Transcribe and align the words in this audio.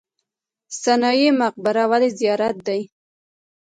سنايي 0.81 1.27
مقبره 1.41 1.83
ولې 1.91 2.09
زیارت 2.19 2.57
دی؟ 2.67 2.81